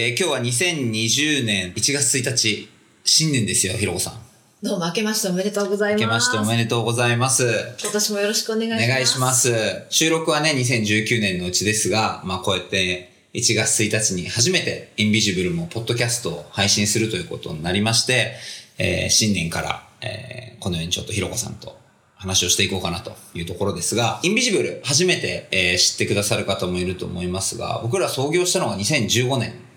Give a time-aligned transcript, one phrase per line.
[0.00, 2.68] えー今日は2020年1月1日、
[3.02, 4.20] 新年ですよ、ひろこさん。
[4.62, 6.02] どうも明けましておめでとうございます。
[6.02, 7.74] 明けましておめでとうございます。
[7.82, 8.88] 今年もよろしくお願いしおます。
[8.88, 9.82] 願いします。
[9.90, 18.34] 収録はね、2019年のうちですが、まあこうやって1月1日に初めてインビジブルもポッドキャストを配信するということになりまして、
[18.78, 21.76] えー新年から、えーこのようにちょっとひろこさんと
[22.14, 29.67] 話をしていこうかなというところですが、インビジブル初めて、えー知ってくださる方もいると思いますが、僕ら創業したのが2015年。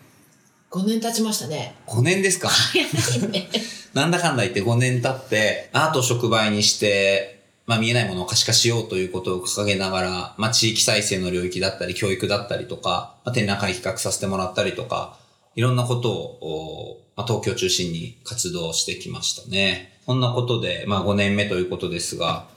[0.72, 1.76] 5年経ちましたね。
[1.88, 2.48] 5年ですか？
[2.50, 3.50] 早いね。
[3.94, 15.18] なんだかんだ言って5年経って、アートを触媒にして、まあ見えないものを可視化しようということを掲げながら、まあ地域再生の領域だったり、教育だったりとか、まあ展覧会企画させてもらったりとか、
[15.56, 20.00] いろんなことを、おまあ、東京中心に活動してきましたね。
[20.06, 22.48] こんなことで、まあ5年目ということですが、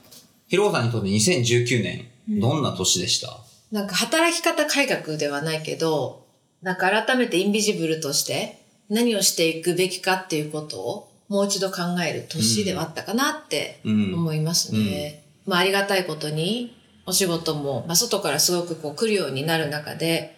[0.47, 2.07] ひろこさんにとって2019年、
[2.39, 3.37] どんな年でした、
[3.73, 6.24] なんか働き方改革ではないけど、
[6.65, 14.13] なんか改めてインビジブルとして何をしていくべきかっていうことをもう一度考える年ではあったかなってうん。
[14.15, 15.23] 思いますね。
[15.45, 20.35] まあありがたいことにお仕事も、まあ、外からすごくこう来るようになる中で、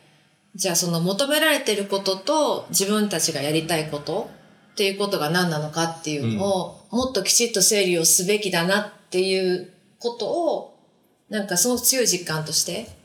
[0.54, 4.30] じゃあその求められてることと自分たちがやりたいこと
[4.74, 10.78] っていうことが何なのかっていうのを、もっときちっと整理をすべきだなっていうことを、
[11.30, 12.97] なんかすごく強い実感として、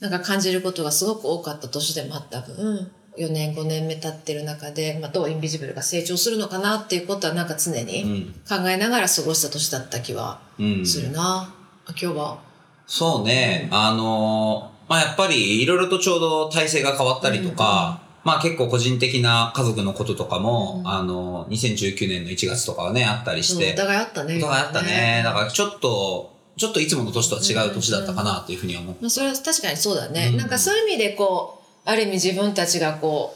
[0.00, 10.86] なんか感じることがすごく多かった年でもあった分、4年5年目経ってる中で、まあ、どうインビジブルが成長するのかなっていうことはなんか常に考えながら過ごした年だった気はうん。
[10.86, 11.52] するな。
[11.86, 12.38] あ今日は。
[12.86, 24.38] そうね、あのーまあ、やっぱりいろいろとちょうど体制が変わったりとか、まあ結構個人的な家族のこととかも、うんあのー2019年の1月とかはね、あったりしてお、互いあったね。
[24.38, 25.22] お互いあったね。
[25.24, 29.02] だからちょっと、ちょっといつもの年とは違う年だったかなというふうには思って。
[29.02, 30.28] まあ、それは確かにそうだね。
[30.32, 33.34] うんなんかそういう意味でこう、ある意味自分たちがこ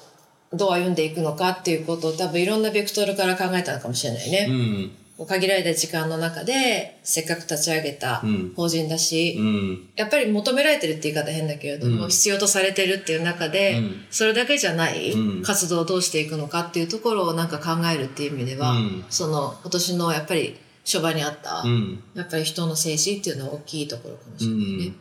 [0.53, 4.47] う、どう歩んでいくのかっていうことを多分いろんなベクトルから考えたのかもしれないね。
[4.51, 5.27] うん。
[5.27, 9.89] 限られた時間の中で、せっかく立ち上げたうん法人だし、うん。
[9.95, 22.03] やっぱり求められてるって言い方変だけれども、うん必要とされてるっていう中で、うんそれだけじゃないうん活動をどうしていくのかっていうところをなんか考えるっていう意味では、うんその今年のやっぱり諸場にあった、うん。
[22.15, 24.95] やっぱり人の静止っていうのは大きいところかもしれないね。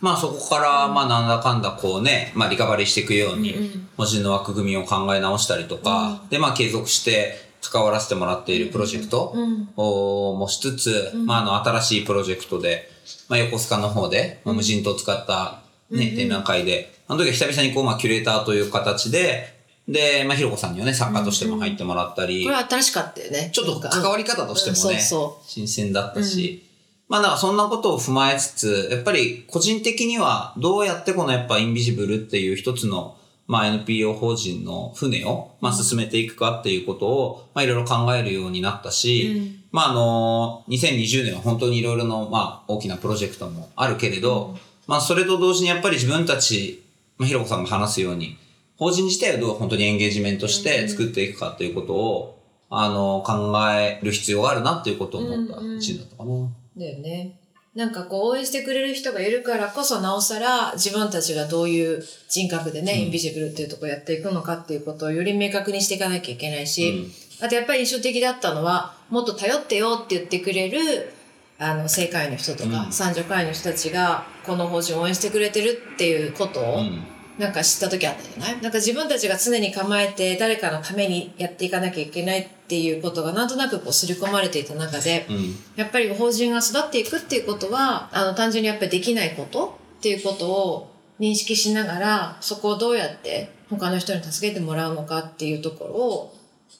[0.00, 3.54] まあそこから、まあなんだかんだこうね、まあリカバリーしていくように、
[3.96, 9.68] 文字の枠組みを考え直したりとか、でまあ継続して関わらせてもらっているプロジェクトうん。
[9.76, 12.90] をもしつつ、まああの新しいプロジェクトで、
[13.28, 19.53] まあ横須賀の方で、まあ、無人島を使ったね、展覧会で、あの時は久々にこうまあキュレーターという形で、
[19.88, 23.50] で、まあひろこさんにはね、作家としても入ってもらったり、これは新しかったよね。
[23.52, 26.64] ちょっと関わり方としてもね、うんそうそ新鮮だったし、
[27.08, 44.56] まあだからそんなことを踏まえつつ、やっぱり個人的にはどうやってこのやっぱインビジブルっていう一つのまあ NPO 法人の船をまあ進めていくかっていうことをまあいろいろ考えるようになったし、まああの、2020年は本当にいろいろのまあ大きなプロジェクトもあるけれど、
[44.86, 46.82] まあそれと同時にやっぱり自分たち、
[47.18, 48.38] まあひろこさんも話すように、
[48.76, 56.48] 法人自体をどう本当にエンゲージメントして作っていくかっていうことを、あの、考える必要があるなっていうことを思った一年だったかな。
[56.76, 57.38] だよね。
[57.74, 71.12] なんかこう応援してくれる人がいるからこそなおさら自分たちがどういう人格でね、インビジブルっていうところやっていくのかっていうことをより明確にしていかなきゃいけないし、あとやっぱり印象的だったのはもっと頼ってよって言ってくれる
[71.58, 77.02] あの政界の人とか、うん三女会の人たちがこの法人を応援してくれてるっていうことを、うん。
[77.38, 78.62] なんか知った時あったじゃない？
[78.62, 85.54] なんか自分たちが常に構えて誰かのためにやっていかなきゃいけないっていうことがなんとなくこう刷り込まれていた中で、うん。
[85.74, 96.34] やっぱり法人が育っていくっていうことは、あの単純にやっぱりできないことっていうことを認識しながら、そこをどうやって他の人に助けてもらうのかっていうところを、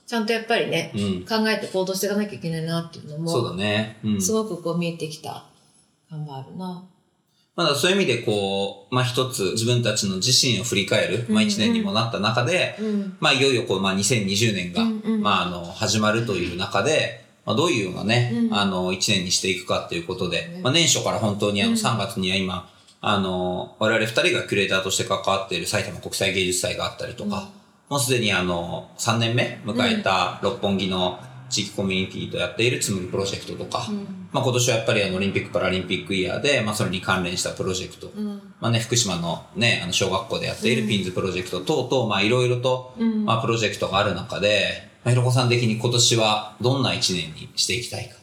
[0.06, 1.24] ちゃんとやっぱりね、うん。
[1.24, 3.98] 考えて行動していかなきゃいけないなっていうのも、そうだね。
[4.04, 4.22] うん。
[4.22, 5.46] すごくこう見えてきた
[6.08, 6.84] 感があるな。
[7.56, 13.16] まだそういう意味でこう、まあ一つ自分たちの自身を振り返る、まあ一年にもなった中で、うん。
[13.20, 15.22] まあいよいよこう、まあ2020年が、うんうん。
[15.22, 18.54] まああの、始まるという中で、まあどういうようなね、うん。
[18.54, 21.76] あの、一年にしていくかっていうことで、ねまあ年初から本当にあのうん。
[21.76, 22.68] 3月には今、
[23.00, 27.50] あの、我々二人がキュレーターとして関わっている埼玉国際芸術祭があったりとか、
[27.88, 31.20] もうすでにあの、3年目迎えた六本木の
[31.54, 38.42] 地域コミュニティとやっているつむぎプロジェクトとか、うんまあ今年はやっぱりあのオリンピック・パラリンピックイヤーで、まあそれに関連したプロジェクト、うん。
[38.60, 48.16] まあね、福島のね、あの小学校でやっているピンズプロジェクト等々、まあいろいろと、うんまあプロジェクトがある中で、まあ、ひろこさん的に今年はどんな一年にしていきたいか。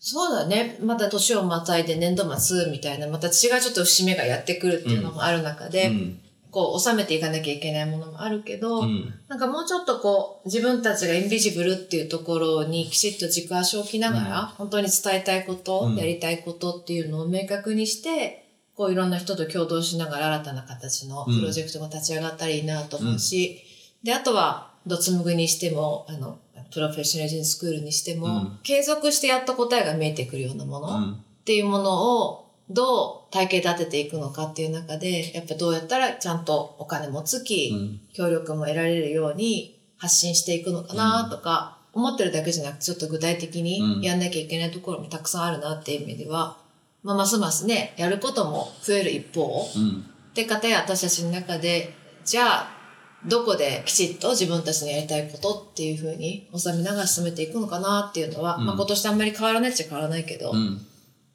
[0.00, 0.78] そうだね。
[0.82, 6.18] また年をまたいで年度末みたいな、また違うちょっと節目がやってくるっていうのもある中で、うん。
[6.52, 9.12] こう収めていかなきゃいけないものもあるけど、うん。
[9.26, 14.46] なんかもうちょっとこう、自分たちがインビジブルっていうところにきちっと軸足を置きながら、うん。
[14.48, 15.96] 本当に伝えたいこと、うん。
[15.96, 18.44] やりたいことっていうのを明確にして、
[18.76, 23.62] こういろんな人と共同しながら新たな形のプロジェクトが立ち上がったらいいなと思うし、
[24.02, 26.38] で、あとは、ドツムグにしても、あの、
[26.70, 28.58] プロフェッショナルジンスクールにしても、うん。
[28.62, 31.12] 継続してやっと答えが見えてくるようなもの、うん。
[31.12, 46.58] っていうものをどう体系立てていくのかっていう中で、やっぱどうやったらちゃんとお金もつき、うん協力も得られるように発信していくのかなとか、思ってるだけじゃなくてちょっと具体的うんにやんなきゃいけないところもたくさんあるなっていう意味では、
[47.02, 50.04] まあ、ますますね、やることも増える一方、うん。
[50.30, 51.94] って方や私たちの中で、
[52.24, 52.82] じゃあ、
[53.26, 60.86] どこできちっと自分たちのやりたいことっていうふうに収めながら進めていくのかなっていうのは、うんまあ今年とあんまり変わらないっちゃ変わらないけど、うん。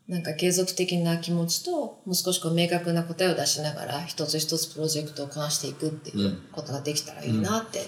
[0.07, 7.87] なんか継続的な気持ちと、もう少しこう明確な答えを出しながら、一つ一つプロジェクトをこなしていくっていうことができたらいいなって、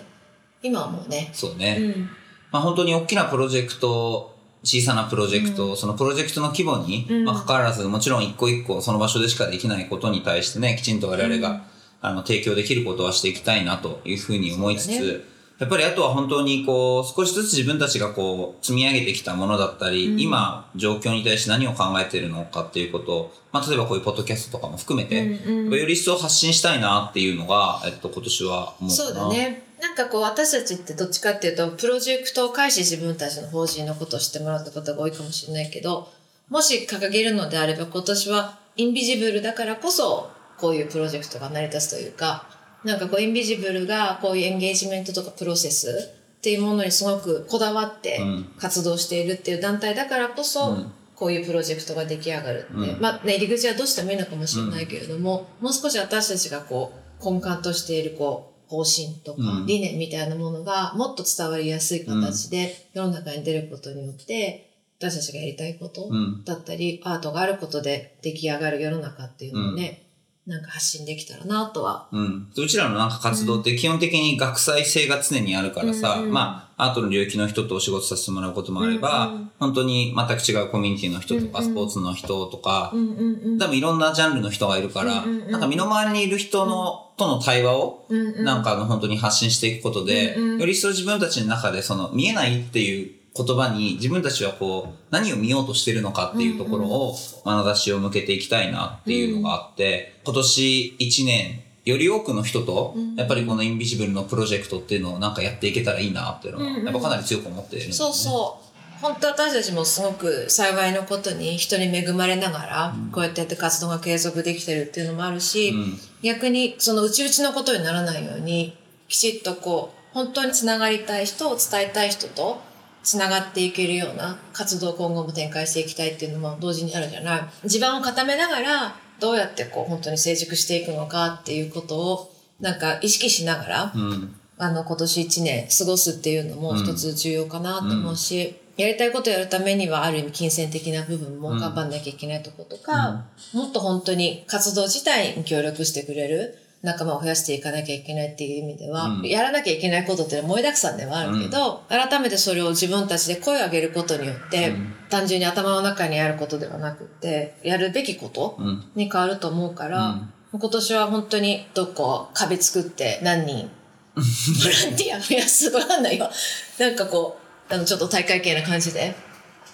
[0.62, 1.30] 今はもうね。
[1.34, 1.78] そうね。
[1.80, 2.10] うん。
[2.52, 11.62] まあ本当に大きなプロジェクト、小さなプロジェクト、そのプロジェクトの規模に、うんまあ関わらず、もちろん一個一個その場所でしかできないことに対してね、きちんと我々が、うん
[12.02, 15.26] あの、提供できることはしていきたいなというふうに思いつつ、
[15.60, 28.90] やっぱりあとは本当にこう、少しずつ自分たちがこう、積み上げてきたものだったり、うん今、状況に対して何を考えているのかっていうことを、まあ例えばこういうポッドキャストとかも含めて、うんうんより一層発信したいなっていうのが、えっと、今年は思うかな。
[28.90, 29.30] そうだ。
[29.30, 29.64] ね。
[29.82, 36.10] なんかこう私たちってどっちかっていうと、プロジェクトを介して自分たちの法人のことを知ってもらったことが多いかもしれないけど、
[36.50, 50.92] もし掲げるのであれば今年はインビジブルだからこそ、こういうプロジェクトが成り立つというか、なんかこうインビジブルがこういうエンゲージメントとかプロセスっていうものにすごくこだわってうん活動しているっていう団体だからこそ、うん。
[51.20, 52.98] こういうプロジェクトが出来上がるって、う。
[52.98, 53.02] ん。
[53.02, 59.66] まあね、入り口はどうしてもいいのかもしれないけれども、もう少し私たちがこう、根幹としているこう、方針とかうん。
[59.66, 66.44] 理念みたいなものがもっと伝わりやすい形で世の中に出ることによって、私たちがやりたいことうん。
[66.46, 70.04] だったり、アートがあることで出来上がる世の中っていうのをね、
[70.48, 72.08] なんか発信できたらなとは。
[72.12, 72.48] うん。
[72.58, 83.60] うちらのなんか活動って基本的に学際性が常にあるからさ、うんうんまあ、アートの領域の人とお仕事させてもらうこともあれば、うんうん本当に全く違うコミュニティの人とか、うんうんスポーツの人とか、うんうんうん。
[83.60, 88.46] 多分いろんなジャンルの人がいるから、うんうんうんなんか身の回りにいる人の、との対話を、うんうん。
[88.46, 90.60] なんかあの本当に発信していくことで、うんうん。
[90.62, 97.16] より一層自分たちの中でその見えないっていう言葉に自分たちはこう何を見ようとしてるのかっていうところを
[97.46, 103.16] 眼差しを向けていきたいなっていうのがあって、今年1年より多くの人とうん。
[103.16, 106.86] やっぱりこのインビジブルのプロジェクトっていうのをなんかやっていけたらいいなっていうのはうんうん。
[106.86, 108.70] やっぱかなり強く思っているんで、そうそう。
[109.02, 115.98] 本当私たちもすごく幸いのことに人に恵まれながら、こうやってやって活動が継続できてるっていうのもあるし、うん。
[116.22, 118.78] 逆にその内々のことにならないように、
[119.08, 122.62] きちっとこう、本当につながりたい人を伝えたい人と
[123.10, 127.68] つながっていけるような活動を今後も展開していきたいっていうのも同時にあるじゃない。
[127.68, 134.36] 地盤を固めながら、どうやってこう本当に成熟していくのかっていうことを、なんか意識しながら、うん。
[134.60, 149.28] あの、今年一年過ごすっていうのも一つ重要かなと思うし、やりたいことをやるためには、ある意味金銭的な部分も頑張んなきゃいけないところとか、もっと本当に活動自体に協力してくれる仲間を増やしていかなきゃいけないっていう意味では、うん。
[149.28, 154.94] やらなきゃいけないことっていうのは盛りだくさんではあるけど、改めてそれを自分たちで声を上げることによって、うん。
[155.10, 158.92] 単純に頭の中にあることではなくて、やるべきことうん。
[158.96, 160.60] に変わると思うから、うん。
[160.60, 163.70] 今年は本当にどこ壁作って何人
[164.16, 166.30] ボランティア増やすわかんないよ。
[166.80, 167.38] なんかこ
[167.70, 169.14] う、あのちょっと大会系な感じで、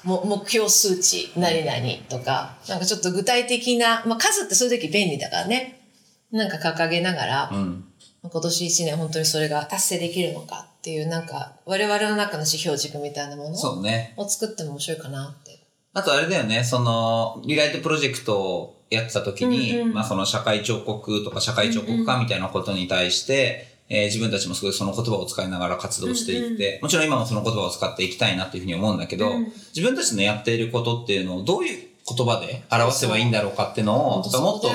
[0.04, 5.85] も目標数値何々とか、なんかちょっと具体的な、まあ数ってそういう時便利だからね。
[6.32, 7.86] なんか掲げながら、うん。
[8.24, 14.14] 今年一年本当にそれが達成できるのかっていう、なんか我々の中の指標軸みたいなものそうね。
[14.18, 15.60] を作っても面白いかなって。
[15.94, 19.94] あとあれだよね、その、リライトプロジェクトをやってた時に、うんうん。
[19.94, 29.54] まあその社会彫刻とか社会彫刻家みたいなことに対して、えー自分たちもすごいその言葉を使いながら活動していって、もちろん今もその言葉を使っていきたいなっていうふうに思うんだけど、うん。
[29.76, 34.70] 自分たちのやっていることっていうのをどういう言葉で表せばいいんだろうかっていうのを、もっと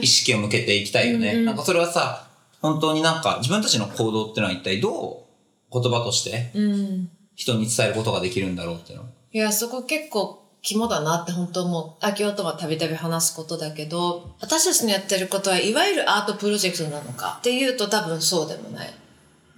[0.00, 1.32] 意識を向けていきたいよね。
[1.32, 2.28] うんうんなんかそれはさ、
[2.62, 5.26] 本当になんか自分たちの行動っていうのは一体ど
[5.70, 7.10] う言葉としてうん。
[7.34, 9.04] 人に伝えることができるんだろうっていうの？
[9.32, 18.90] いや、そこ結構肝だなって本当もう、秋夫とはたびたび話すことだけど、私たちのやってることはいわゆるアートプロジェクトなのかっていうと多分そうでもない。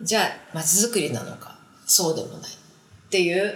[0.00, 2.50] じゃあ、街づくりなのかそうでもない。
[2.52, 3.52] っていう、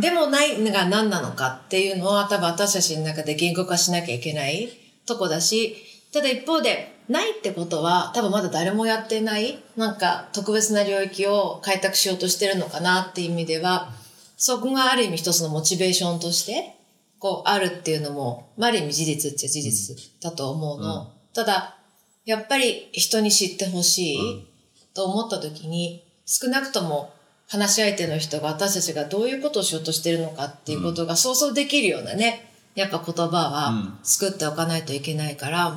[0.00, 4.68] でもないのが何なのかっていうのは多分私たちの中で言語化しなきゃいけない
[5.06, 5.76] とこだし、
[6.12, 13.88] ただ一方で、ないってことは多分まだ誰もやってないなんか特別な領域を開拓しようとしてるのかなっていう意味では
[14.36, 16.74] そこがある意味一つのモチベーションとして
[17.18, 21.02] こうあるっていうのも、まあ、ある意味事実っちゃ事実だと思うの。
[21.12, 21.76] うんただ
[22.24, 24.18] やっぱり人に知ってほしい
[24.92, 27.14] と思った時に少なくとも
[27.48, 33.98] 話し相手の人が私たちがどういうことをしようとしてるのかっていうことが想像できるようなね、やっぱ言葉うはん。
[34.02, 35.70] 作っておかないといけないから、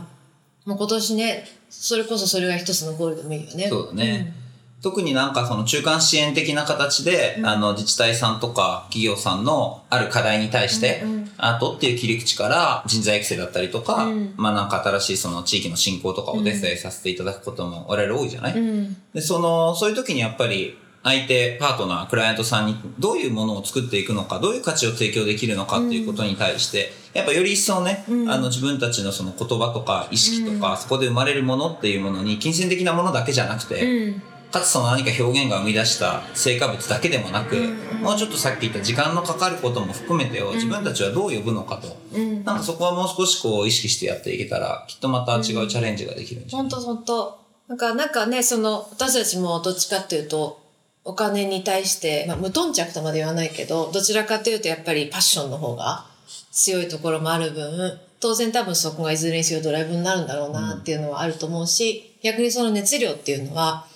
[0.66, 3.70] もう今年ね、それこそそれが一つのゴールでもいいよね。
[3.70, 4.34] そうだね。
[4.82, 11.32] 特になんかその中間支援的な形で、あの自治体さんとか企業さんのある課題に対して、うんうん。
[11.38, 14.34] アートっていう切り口から人材育成だったりとか、うん。
[14.38, 18.70] まあなんか新しいその地域の振興とかをお手伝いさせていただくことも我々多いじゃない、うん。
[18.70, 18.98] うん。
[19.14, 28.30] で、その、そういう時にやっぱり相手、パートナー、クライアントさんにどういうものを作っていくのか、どういう価値を提供できるのかっていうことに対して、やっぱより一層ね、うん。
[28.30, 34.22] あの自分たちのその言葉とか意識とか、そこで生まれるものっていうものに金銭的なものだけじゃなくて、うん。
[34.52, 38.02] かつその何か表現が生み出した成果物だけでもなく、うん。
[38.04, 42.44] もうちょっとさっき言った時間のかかることも含めてを自分たちはどう呼ぶのかと、うん。
[42.44, 46.70] なんかそこはもう少しこう意識してやっていけたら、きっとまた違うチャレンジができるんじゃない？
[46.70, 47.42] 本当本当。
[47.70, 50.61] なんか、なんかね、その、私たちもどっちかっていうと、
[51.04, 56.06] お金に対して、まあ、無頓着とまで言わないけど、どちらかというとやっぱりパッションの方が
[56.52, 63.88] 強いところもある分、当然多分そこがいずれにしろドライブになるんだろうなっていうのはあると思うし、逆にその熱量っていうのは、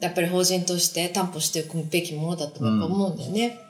[0.00, 3.60] やっぱり法人として担保していくべきものだと思うんだよね。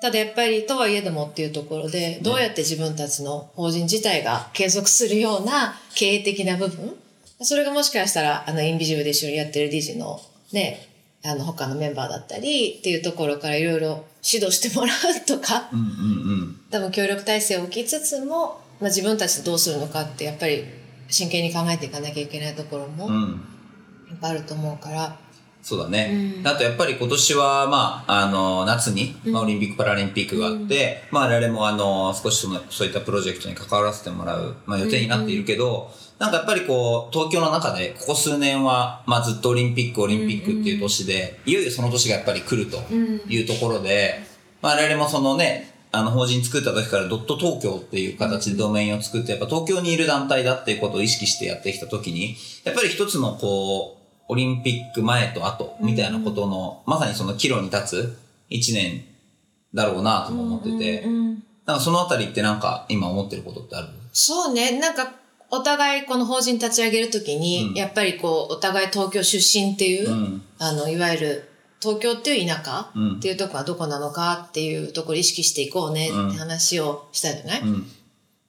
[0.00, 6.94] ただやっぱりとはいえどもっていうところで、どうやって自分たちの法人自体が継続するような経営的な部分、
[7.40, 10.20] それがもしかしたら、あの、インビジブルで一緒にやってる理事の
[10.52, 10.91] ね、
[11.24, 15.88] あの、他のメンバーだったりっていうところからいろいろ指導してもらうとか、うんうんう
[16.44, 16.60] ん。
[16.70, 20.64] 多分協力体制を置きつつも、まあ、自分たちでどうするのかってやっぱり
[21.08, 23.40] 真剣に考えていかなきゃいけないところもやうん。
[24.14, 25.16] っぱあると思うから、
[25.62, 26.34] そうだね。
[26.40, 42.78] うんあとやっぱり今年は、まあ、あの、夏に、まあ、オリンピック・パラリンピックがあって、まあ、我々もあの、少しその、そういったプロジェクトに関わらせてもらう、まあ、予定になっているけど、なんかやっぱりこう、東京の中で、ここ数年は、まあ、ずっとオリンピック、オリンピックっていう年で、いよいよその年がやっぱり来ると
[43.28, 44.20] いうところで、
[44.60, 59.04] まあ、我々もそのね、あの、法人作った時からドット東京っていう形でドメインを作って、やっぱ東京にいる団体だっていうことを意識してやってきた時に、やっぱり一つのこう、オリンピック前と後みたいなことの、まさにその岐路に立つ一年
[59.74, 61.04] だろうなとも思ってて、
[61.66, 63.88] なんかそのあたりってなんか今思ってることってある？
[64.12, 65.14] そうね、なんか、
[65.54, 70.42] お互いこの法人立ち上げるときに、うんやっぱりこう、お互い東京出身っていう、うん。
[70.58, 77.86] あの、いわゆる、東京っていう田舎うんっていうとこはどこなのかっていうところを意識していこうねって話をしたじゃない、っうん。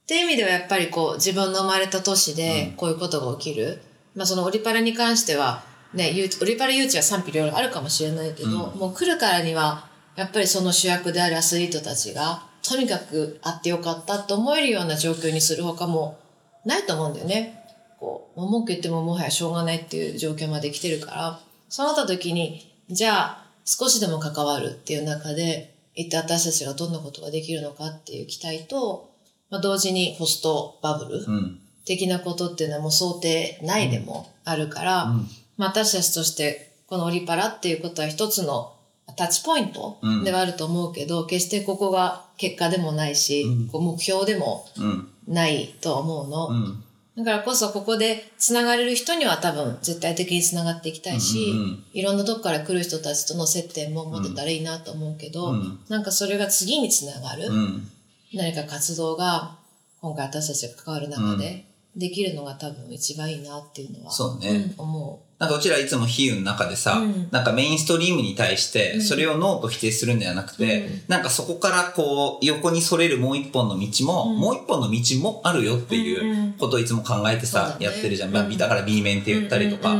[0.07, 3.81] ていう意味ではやっぱりこう、自分の生まれた都市うでんこういうことが起きる。
[4.15, 16.22] まあそのオリパラに関しては、ね、誘致オリパラ誘致は賛否両論あるかもしれないけど、うんもう来るからには、やっぱりその主役であるアスリートたちが、とにかくあってよかったと思えるような状況にするほかも
[16.65, 17.65] ないと思うんだよね。
[17.99, 21.39] こう、もう文句言ってももはやしょうがないっていう状況まで来てるから、
[21.69, 29.11] そうなった時に、じゃあ少しでも関わるっていう中で、一体私たちがどんなことができるのかっていう期待と、
[29.49, 31.59] まあ、同時にポストバブルうん。
[31.85, 35.27] 的なことっていうのはもう想定内でもあるから、うん
[35.57, 38.72] まあ、私たちとしてこのオリパラっていうことは一つの
[39.15, 45.09] タッチポイントうんではあると思うけど、決してここが結果でもないし、うんこう目標でもうん。
[45.27, 46.47] ないとは思うの。
[46.47, 46.83] うん。
[47.15, 57.87] だからこそここで繋がれる人には多分絶対的に繋がっていきたいし、うんうんうんいろんなとこから来る人たちとの接点も持てたらいいなと思うけど、うんなんかそれが次に繋がる、うん。
[58.33, 59.57] 何か活動が
[60.01, 64.51] 今回私たちが関わる中でできるのが多分一番いいなっていうのは、そうね。
[64.51, 67.27] ん思なんかうちらいつも比喩の中でさ、うん。
[67.29, 71.01] なんかメインストリームに対して、それをノーと否定するんではなくて、うん。
[71.07, 74.39] なんかそこからこう、横にそれるもう一本の道も、うん。
[74.39, 78.31] もう一本の道もあるよっていうことをいつも考えてさ、やってるじゃん。
[78.31, 79.39] だから B 面ってう。
[79.39, 79.95] 言ったりとか。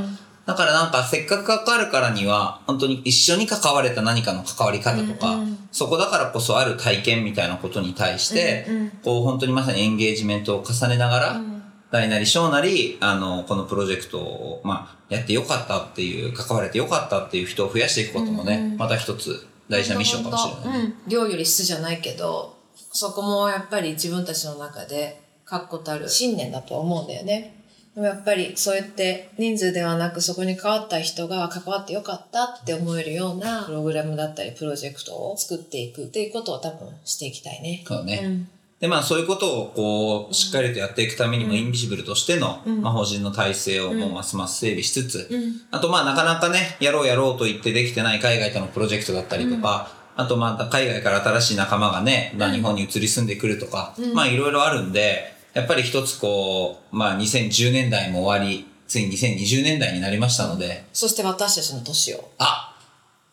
[0.45, 5.57] だからなんかせっかく関わるからには、本当に一緒に関われた何かの関わり方とか、うんうん。
[5.71, 8.89] そこだからこそある体験みたいなことに対して、うんうん。
[9.03, 11.52] こう本当にまさにエンゲージメントを重ねながら、うん
[11.93, 20.85] 大なり小なり、あの、このプロジェクトを、まあ、やってよかったっていう、関われてよかったっていう人を増やしていくこともね、うんうんまた一つ大事なミッションかもしれないね。
[20.85, 22.57] うん、量より質じゃないけど、
[22.91, 27.63] そこもやっぱり自分たちの中で確固たる信念だとは思うんだよね。
[27.93, 37.83] でもやっぱりそうやって人数ではなくそこに関わった人が関わってよかったって思えるようなプログラムだったりプロジェクトを作っていくっていうことを多分していきたいね。
[37.87, 38.21] そうね。
[38.23, 38.49] うん
[38.83, 45.29] で、まあそういうことをこう、しっかりとやっていくためにも、インビジブルとしての、まあ法人の体制をもうますます整備しつつ、
[45.71, 62.31] あとまあなかなかね、やろうやろうと言ってできてない海外とのプロジェクトだったりとか、あとまた海外から新しい仲間がね、日本に移り住んでくるとか、まあいろいろあるんで、やっぱり一つこう、まあ2010年代も終わり、ついに2020年代になりましたので、そして私たちの年を。
[62.37, 62.75] あ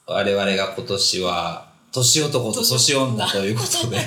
[0.06, 3.98] 我々が今年は、年男と年女ということで、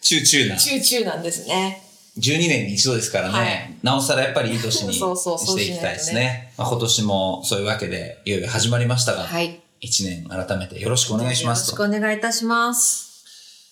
[0.00, 0.56] チューチューな。
[0.56, 1.82] チューチューなんですね。
[2.18, 6.52] 12年に一度ですからね、はいなおさらやっぱりいい年に していきたいですね。
[6.56, 9.60] まあ、今年もそういうわけで、いよいよ始まりましたが、はい。
[9.80, 13.08] 1年改めてよろしくお願いしますとよろしくお願いいたします。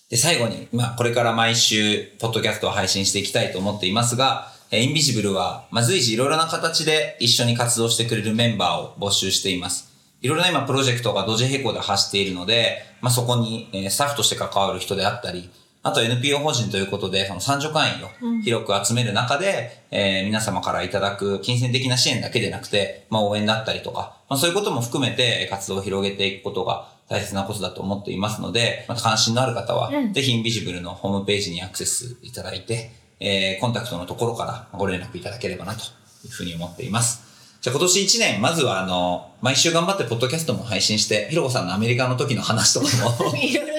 [0.09, 9.89] で、最後に、まあ、これから毎週、ポッドキャストを配信していきたいと思っていますが、えーインビジブルは、まあ、随時いろいろな形で一緒に活動してくれるメンバーを募集しています。
[10.21, 15.49] いろいろな今、プロジェクトが同時並行で走っているので、まあ、そこに、えースタッフとして関わる人であったり、
[15.87, 35.79] あと NPO 法人ということで、その参助会員を広く集める中で、えー皆様からいただく金銭的な支援だけでなくて、まあ、応援だったりとか、まあ、そういうことも含めて活動を広げていくことが大切なことだと思っていますので、また関心のある方は、ぜひインビジブルのホームページにアクセスいただいて、えーコンタクトのところからご連絡いただければなと
[36.25, 37.23] いうふうに思っています。
[37.61, 42.87] じゃあ今年1年、まずはあの、毎週頑張ってポッドキャストも配信して、ひろこさんのアメリカの時の話とか
[43.21, 43.29] も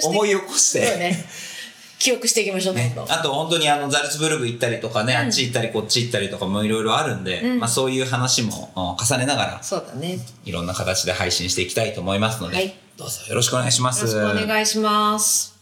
[0.09, 1.17] 思い起こして。
[1.99, 3.13] 記憶していきましょう、どんどん。
[3.13, 10.15] あと本当にあのザルツブルグ行ったりとかね、あっち行ったりこっち行ったりとかもいろいろあるんで、うんまあそういう話もうん重ねながらそうだね。
[10.15, 14.03] よいろんな形で配信していきたいと思いますので、はいどうぞよろしくお願いします。
[14.07, 15.58] ろしくお願いします。